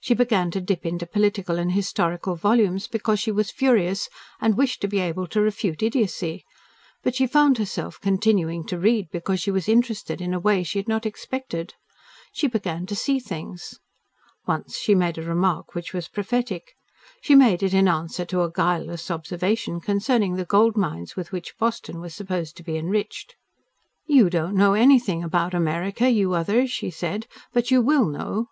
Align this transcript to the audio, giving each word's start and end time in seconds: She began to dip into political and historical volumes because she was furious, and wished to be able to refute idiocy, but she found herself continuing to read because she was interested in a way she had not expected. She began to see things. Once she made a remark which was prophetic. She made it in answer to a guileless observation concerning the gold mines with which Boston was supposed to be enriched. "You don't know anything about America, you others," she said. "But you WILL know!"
She 0.00 0.12
began 0.12 0.50
to 0.50 0.60
dip 0.60 0.84
into 0.84 1.06
political 1.06 1.58
and 1.58 1.72
historical 1.72 2.36
volumes 2.36 2.86
because 2.86 3.18
she 3.20 3.32
was 3.32 3.50
furious, 3.50 4.10
and 4.38 4.54
wished 4.54 4.82
to 4.82 4.86
be 4.86 4.98
able 4.98 5.26
to 5.28 5.40
refute 5.40 5.82
idiocy, 5.82 6.44
but 7.02 7.14
she 7.14 7.26
found 7.26 7.56
herself 7.56 7.98
continuing 7.98 8.66
to 8.66 8.78
read 8.78 9.08
because 9.10 9.40
she 9.40 9.50
was 9.50 9.70
interested 9.70 10.20
in 10.20 10.34
a 10.34 10.38
way 10.38 10.62
she 10.62 10.78
had 10.78 10.88
not 10.88 11.06
expected. 11.06 11.72
She 12.34 12.48
began 12.48 12.84
to 12.84 12.94
see 12.94 13.18
things. 13.18 13.78
Once 14.46 14.76
she 14.76 14.94
made 14.94 15.16
a 15.16 15.22
remark 15.22 15.74
which 15.74 15.94
was 15.94 16.06
prophetic. 16.06 16.74
She 17.22 17.34
made 17.34 17.62
it 17.62 17.72
in 17.72 17.88
answer 17.88 18.26
to 18.26 18.42
a 18.42 18.50
guileless 18.50 19.10
observation 19.10 19.80
concerning 19.80 20.34
the 20.36 20.44
gold 20.44 20.76
mines 20.76 21.16
with 21.16 21.32
which 21.32 21.56
Boston 21.56 21.98
was 21.98 22.14
supposed 22.14 22.58
to 22.58 22.62
be 22.62 22.76
enriched. 22.76 23.36
"You 24.04 24.28
don't 24.28 24.54
know 24.54 24.74
anything 24.74 25.24
about 25.24 25.54
America, 25.54 26.10
you 26.10 26.34
others," 26.34 26.70
she 26.70 26.90
said. 26.90 27.26
"But 27.54 27.70
you 27.70 27.80
WILL 27.80 28.08
know!" 28.08 28.48